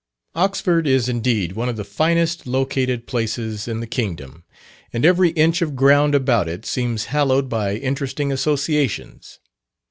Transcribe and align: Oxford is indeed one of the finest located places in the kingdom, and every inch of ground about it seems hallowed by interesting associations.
Oxford 0.33 0.87
is 0.87 1.07
indeed 1.07 1.51
one 1.51 1.69
of 1.69 1.75
the 1.77 1.83
finest 1.83 2.47
located 2.47 3.05
places 3.05 3.67
in 3.67 3.81
the 3.81 3.85
kingdom, 3.85 4.43
and 4.91 5.05
every 5.05 5.29
inch 5.33 5.61
of 5.61 5.75
ground 5.75 6.15
about 6.15 6.47
it 6.49 6.65
seems 6.65 7.05
hallowed 7.13 7.47
by 7.47 7.75
interesting 7.75 8.31
associations. 8.31 9.37